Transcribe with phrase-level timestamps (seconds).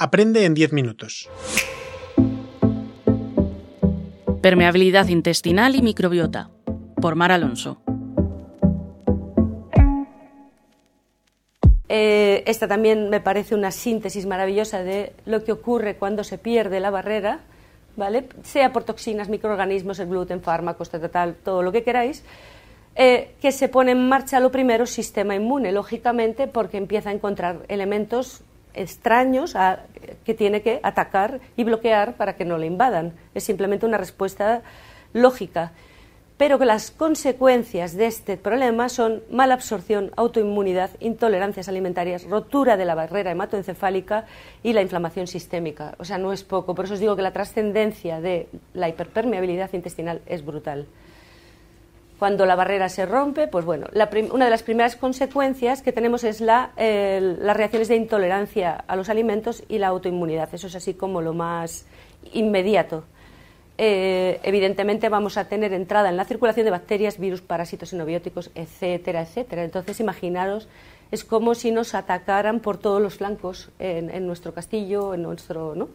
[0.00, 1.28] Aprende en 10 minutos.
[4.40, 6.50] Permeabilidad intestinal y microbiota.
[7.02, 7.82] Por Mar Alonso.
[11.88, 16.78] Eh, esta también me parece una síntesis maravillosa de lo que ocurre cuando se pierde
[16.78, 17.40] la barrera,
[17.96, 18.28] ¿vale?
[18.44, 22.22] sea por toxinas, microorganismos, el gluten, fármacos, tal, tal, todo lo que queráis,
[22.94, 27.64] eh, que se pone en marcha lo primero sistema inmune, lógicamente, porque empieza a encontrar
[27.66, 28.44] elementos
[28.74, 29.54] extraños
[30.24, 33.12] que tiene que atacar y bloquear para que no le invadan.
[33.34, 34.62] Es simplemente una respuesta
[35.12, 35.72] lógica.
[36.36, 42.84] Pero que las consecuencias de este problema son mala absorción, autoinmunidad, intolerancias alimentarias, rotura de
[42.84, 44.24] la barrera hematoencefálica
[44.62, 45.96] y la inflamación sistémica.
[45.98, 46.76] O sea, no es poco.
[46.76, 50.86] Por eso os digo que la trascendencia de la hiperpermeabilidad intestinal es brutal.
[52.18, 53.86] Cuando la barrera se rompe, pues bueno,
[54.32, 59.08] una de las primeras consecuencias que tenemos es la, las reacciones de intolerancia a los
[59.08, 60.52] alimentos y la autoinmunidad.
[60.52, 61.86] Eso es así como lo más
[62.32, 63.04] inmediato.
[63.80, 69.22] Eh, evidentemente vamos a tener entrada en la circulación de bacterias, virus, parásitos, xenobióticos, etcétera,
[69.22, 69.62] etcétera.
[69.62, 70.68] Entonces, imaginaros,
[71.12, 75.76] es como si nos atacaran por todos los flancos en, nuestro castillo, en nuestro...
[75.76, 75.88] ¿no?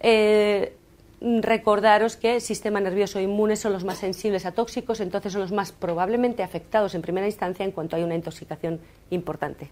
[0.00, 0.76] Eh,
[1.40, 5.52] recordaros que el sistema nervioso inmune son los más sensibles a tóxicos, entonces son los
[5.52, 8.80] más probablemente afectados en primera instancia en cuanto hay una intoxicación
[9.10, 9.70] importante.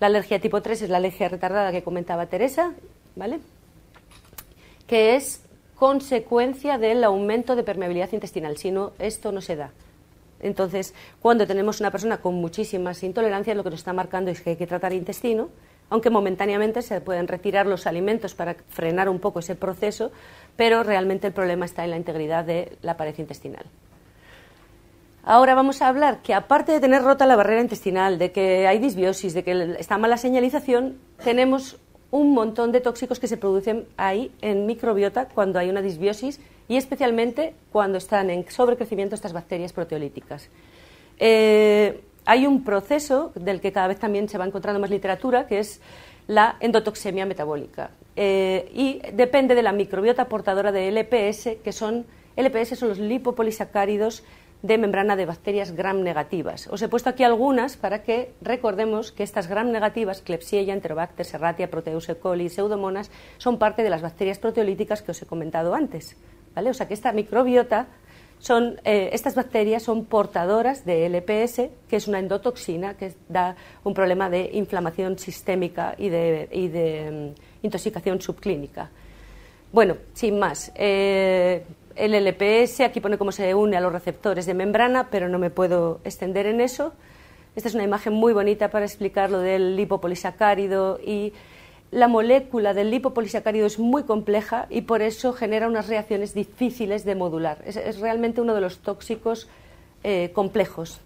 [0.00, 2.72] La alergia tipo 3 es la alergia retardada que comentaba Teresa,
[3.14, 3.40] ¿vale?
[4.86, 5.42] Que es
[5.74, 9.72] consecuencia del aumento de permeabilidad intestinal, si no, esto no se da.
[10.40, 14.50] Entonces, cuando tenemos una persona con muchísimas intolerancias, lo que nos está marcando es que
[14.50, 15.50] hay que tratar el intestino
[15.90, 20.10] aunque momentáneamente se pueden retirar los alimentos para frenar un poco ese proceso,
[20.56, 23.66] pero realmente el problema está en la integridad de la pared intestinal.
[25.22, 28.78] Ahora vamos a hablar que aparte de tener rota la barrera intestinal, de que hay
[28.78, 31.78] disbiosis, de que está mala señalización, tenemos
[32.12, 36.76] un montón de tóxicos que se producen ahí en microbiota cuando hay una disbiosis y
[36.76, 40.48] especialmente cuando están en sobrecrecimiento estas bacterias proteolíticas.
[41.18, 45.60] Eh, hay un proceso del que cada vez también se va encontrando más literatura, que
[45.60, 45.80] es
[46.26, 47.90] la endotoxemia metabólica.
[48.16, 52.04] Eh, y depende de la microbiota portadora de LPS, que son
[52.36, 54.22] LPS son los lipopolisacáridos
[54.62, 56.66] de membrana de bacterias gram negativas.
[56.66, 61.70] Os he puesto aquí algunas para que recordemos que estas gram negativas, Klebsiella, Enterobacter, Serratia,
[61.70, 62.16] Proteus E.
[62.16, 66.16] coli, Pseudomonas, son parte de las bacterias proteolíticas que os he comentado antes.
[66.54, 66.70] ¿vale?
[66.70, 67.86] O sea que esta microbiota
[68.38, 73.94] son, eh, estas bacterias son portadoras de LPS, que es una endotoxina que da un
[73.94, 78.90] problema de inflamación sistémica y de, mm, intoxicación subclínica.
[79.72, 81.64] Bueno, sin más, eh,
[81.96, 85.50] el LPS aquí pone cómo se une a los receptores de membrana, pero no me
[85.50, 86.92] puedo extender en eso.
[87.56, 91.32] Esta es una imagen muy bonita para explicar lo del lipopolisacárido y
[91.90, 97.14] la molécula del lipopolisacárido es muy compleja y por eso genera unas reacciones difíciles de
[97.14, 97.62] modular.
[97.64, 99.48] Es, realmente uno de los tóxicos
[100.02, 101.00] eh, complejos.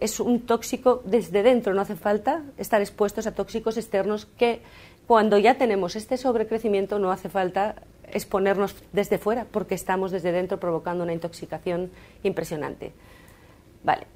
[0.00, 4.60] Es un tóxico desde dentro, no hace falta estar expuestos a tóxicos externos que
[5.06, 7.76] cuando ya tenemos este sobrecrecimiento no hace falta
[8.12, 11.90] exponernos desde fuera porque estamos desde dentro provocando una intoxicación
[12.22, 12.92] impresionante.
[13.82, 14.06] Vale,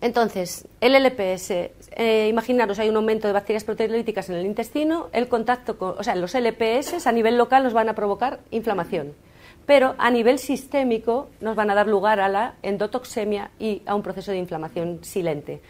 [0.00, 5.26] entonces, el LPS, eh, imaginaros, hay un aumento de bacterias proteolíticas en el intestino, el
[5.28, 9.14] contacto con, o sea, los LPS a nivel local nos van a provocar inflamación,
[9.66, 14.02] pero a nivel sistémico nos van a dar lugar a la endotoxemia y a un
[14.02, 15.60] proceso de inflamación silente.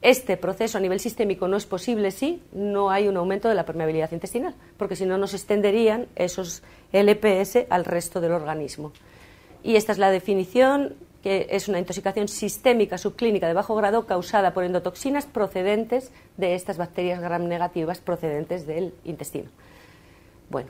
[0.00, 3.66] Este proceso a nivel sistémico no es posible si no hay un aumento de la
[3.66, 6.62] permeabilidad intestinal, porque si no nos extenderían esos
[6.92, 8.92] LPS al resto del organismo.
[9.62, 14.52] Y esta es la definición que es una intoxicación sistémica subclínica de bajo grado causada
[14.52, 19.48] por endotoxinas procedentes de estas bacterias gram negativas procedentes del intestino.
[20.50, 20.68] Bueno,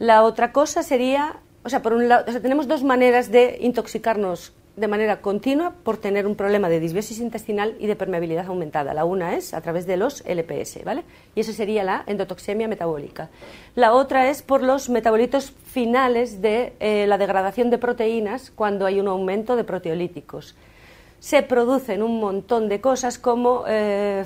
[0.00, 4.88] la otra cosa sería, o sea, por un lado, tenemos dos maneras de intoxicarnos de
[4.88, 8.94] manera continua por tener un problema de disbiosis intestinal y de permeabilidad aumentada.
[8.94, 11.04] La una es a través de los LPS, ¿vale?
[11.34, 13.28] Y eso sería la endotoxemia metabólica.
[13.74, 19.00] La otra es por los metabolitos finales de eh, la degradación de proteínas cuando hay
[19.00, 20.54] un aumento de proteolíticos.
[21.18, 24.24] Se producen un montón de cosas como eh,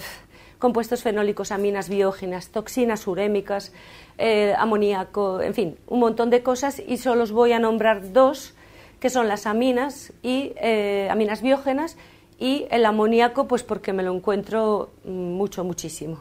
[0.58, 3.72] compuestos fenólicos, aminas biógenas, toxinas urémicas,
[4.19, 8.54] eh, amoníaco, en fin, un montón de cosas y solo os voy a nombrar dos
[9.02, 11.96] que son las aminas y eh, aminas biógenas
[12.38, 16.20] y el amoníaco, pues porque me lo encuentro mucho, muchísimo.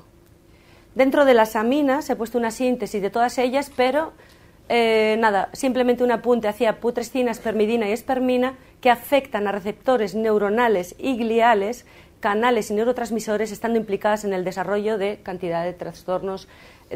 [0.95, 4.13] Dentro de las aminas he puesto una síntesis de todas ellas, pero
[4.67, 10.95] eh, nada, simplemente un apunte hacia putrescina, espermidina y espermina que afectan a receptores neuronales
[10.97, 11.85] y gliales
[12.19, 16.47] canales y neurotransmisores estando implicadas en el desarrollo de cantidad de trastornos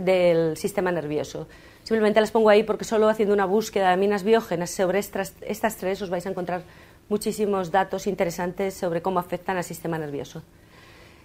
[0.02, 1.48] del sistema nervioso.
[1.84, 5.36] Simplemente las pongo ahí porque solo haciendo una búsqueda de minas biógenas sobre estas,
[5.78, 6.64] tres os vais a encontrar
[7.10, 10.42] muchísimos datos interesantes sobre cómo afectan al sistema nervioso.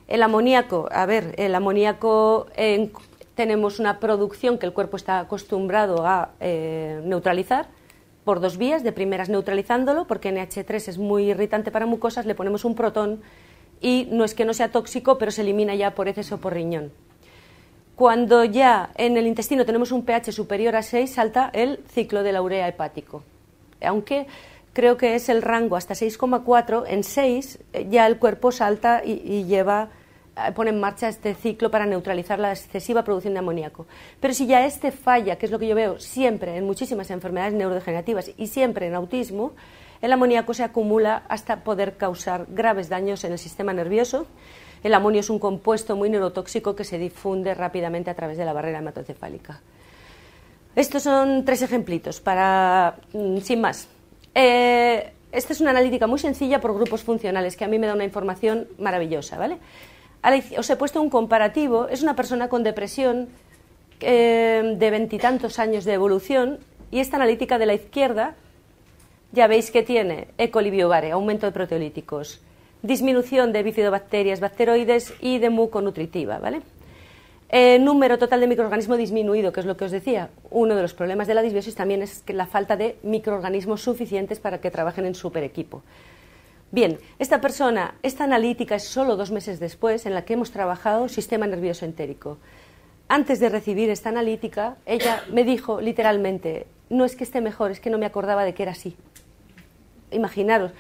[0.07, 2.49] El amoníaco, a ver, el amoníaco
[3.35, 7.69] tenemos una producción que el cuerpo está acostumbrado a eh, neutralizar
[8.25, 12.67] por dos vías, de primeras neutralizándolo, porque NH3 es muy irritante para mucosas, le ponemos
[12.67, 13.23] un protón
[13.81, 16.53] y no es que no sea tóxico, pero se elimina ya por heces o por
[16.53, 16.93] riñón.
[18.01, 22.33] Cuando ya en el intestino tenemos un pH superior a 6, salta el ciclo de
[22.33, 23.23] la urea hepático.
[23.83, 24.27] Aunque
[24.73, 29.45] creo que es el rango hasta 6,4, en 6 eh, ya el cuerpo salta y
[29.45, 29.91] lleva
[30.35, 33.87] eh, pone en marcha este ciclo para neutralizar la excesiva producción de amoníaco.
[34.19, 37.53] Pero si ya este falla, que es lo que yo veo siempre en muchísimas enfermedades
[37.53, 39.53] neurodegenerativas y siempre en autismo,
[40.03, 44.27] el amoníaco se acumula hasta poder causar graves daños en el sistema nervioso.
[44.83, 48.53] El amonio es un compuesto muy neurotóxico que se difunde rápidamente a través de la
[48.53, 49.61] barrera hematoencefálica.
[50.75, 53.89] Estos son tres ejemplitos para, mm, sin más.
[54.35, 57.95] Eh, esta es una analítica muy sencilla por grupos funcionales que a mí me da
[57.95, 59.59] una información maravillosa, ¿vale?
[60.59, 63.29] os he puesto un comparativo, es una persona con depresión
[64.01, 66.59] eh, de veintitantos años de evolución
[66.91, 68.35] y esta analítica de la izquierda
[69.33, 70.51] ya veis que tiene E.
[70.51, 72.41] coli aumento de proteolíticos,
[72.83, 76.63] disminución de bifidobacterias, bacteroides y de muconutritiva, ¿vale?
[77.53, 80.31] Eh, número total de microorganismos disminuido, que es lo que os decía.
[80.51, 84.39] Uno de los problemas de la disbiosis también es que la falta de microorganismos suficientes
[84.39, 85.83] para que trabajen en super equipo.
[86.71, 91.09] Bien, esta persona, esta analítica es solo dos meses después en la que hemos trabajado
[91.09, 92.39] sistema nervioso entérico.
[93.09, 97.81] Antes de recibir esta analítica, ella me dijo literalmente, no es que esté mejor, es
[97.81, 98.97] que no me acordaba de que era así.
[100.11, 100.73] Imaginaros.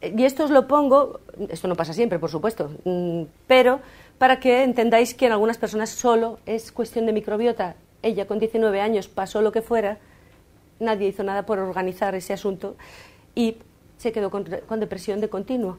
[0.00, 3.80] Y esto os lo pongo, esto no pasa siempre, por supuesto, mm, pero
[4.18, 7.74] para que entendáis que en algunas personas solo es cuestión de microbiota.
[8.02, 9.98] Ella con 19 años pasó lo que fuera,
[10.78, 12.76] nadie hizo nada por organizar ese asunto
[13.34, 13.56] y
[13.96, 15.78] se quedó con, depresión de continuo.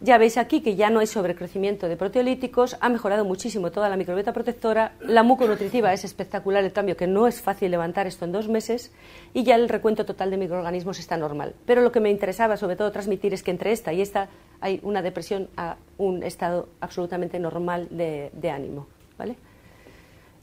[0.00, 3.96] Ya veis aquí que ya no hay sobrecrecimiento de proteolíticos, ha mejorado muchísimo toda la
[3.96, 8.30] microbiota protectora, la muconutritiva es espectacular el cambio, que no es fácil levantar esto en
[8.30, 8.92] dos meses,
[9.34, 11.54] y ya el recuento total de microorganismos está normal.
[11.66, 14.28] Pero lo que me interesaba sobre todo transmitir es que entre esta y esta
[14.60, 18.86] hay una depresión a un estado absolutamente normal de, ánimo.
[19.18, 19.34] ¿vale?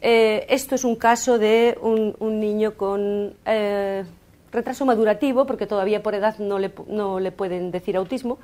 [0.01, 3.35] Eh, esto es un caso de un, niño con...
[3.45, 4.03] Eh,
[4.51, 8.39] retraso madurativo, porque todavía por edad no le, no le pueden decir autismo,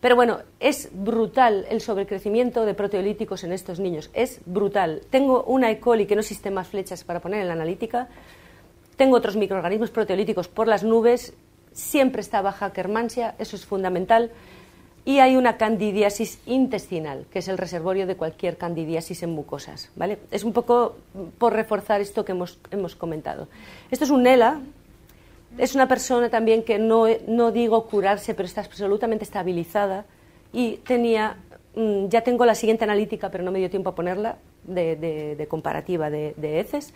[0.00, 5.02] pero bueno, es brutal el sobrecrecimiento de proteolíticos en estos niños, es brutal.
[5.10, 5.78] Tengo una E.
[5.78, 8.08] coli que no existe más flechas para poner en la analítica,
[8.96, 11.34] tengo otros microorganismos proteolíticos por las nubes,
[11.72, 14.30] siempre está baja Kermansia, eso es fundamental,
[15.04, 19.90] y hay una candidiasis intestinal, que es el reservorio de cualquier candidiasis en mucosas.
[19.96, 20.18] ¿vale?
[20.30, 20.96] Es un poco
[21.38, 23.48] por reforzar esto que hemos, hemos comentado.
[23.90, 24.60] Esto es un ELA,
[25.58, 30.04] es una persona también que no, no digo curarse, pero está absolutamente estabilizada
[30.52, 31.36] y tenía,
[31.74, 36.10] mm, ya tengo la siguiente analítica, pero no me dio tiempo a ponerla, de, comparativa
[36.10, 36.92] de, heces.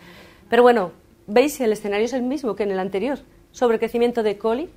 [0.49, 0.91] Pero bueno,
[1.27, 3.19] veis, el escenario es el mismo que en el anterior.
[3.51, 4.69] Sobrecrecimiento de coli,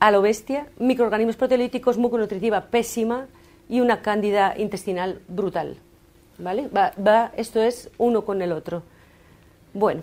[0.00, 3.26] a lo bestia, microorganismos proteolíticos, muconutritiva pésima
[3.68, 5.76] y una cándida intestinal brutal.
[6.36, 6.68] ¿Vale?
[6.68, 8.82] va, esto es uno con el otro.
[9.72, 10.02] Bueno,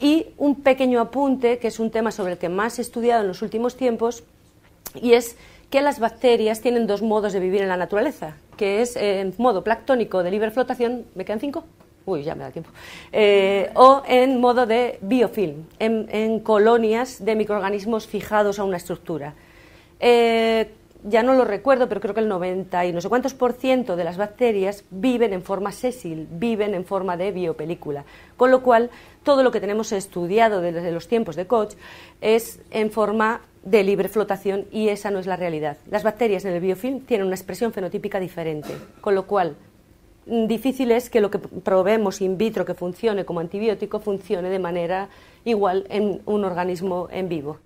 [0.00, 3.28] y un pequeño apunte, que es un tema sobre el que más he estudiado en
[3.28, 4.24] los últimos tiempos,
[4.94, 5.36] y es
[5.70, 9.62] que las bacterias tienen dos modos de vivir en la naturaleza, que es en modo
[9.62, 11.64] planctónico de libre flotación, ¿me quedan cinco?
[12.06, 12.70] Uy, ya me da tiempo.
[13.12, 19.34] Eh, o en modo de biofilm, en, colonias de microorganismos fijados a una estructura.
[20.00, 20.70] Eh,
[21.04, 23.96] ya no lo recuerdo, pero creo que el 90 y no sé cuántos por ciento
[23.96, 28.04] de las bacterias viven en forma sésil, viven en forma de biopelícula.
[28.36, 28.90] Con lo cual,
[29.22, 31.74] todo lo que tenemos estudiado desde los tiempos de Koch
[32.20, 35.76] es en forma de libre flotación y esa no es la realidad.
[35.90, 39.56] Las bacterias en el biofilm tienen una expresión fenotípica diferente, con lo cual
[40.26, 44.58] mm, difícil es que lo que probemos in vitro que funcione como antibiótico funcione de
[44.58, 45.08] manera
[45.44, 47.58] igual en un organismo en vivo.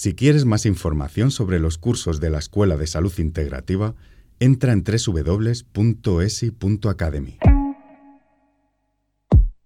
[0.00, 3.94] Si quieres más información sobre los cursos de la Escuela de Salud Integrativa,
[4.38, 5.60] entra en www.esi.academy.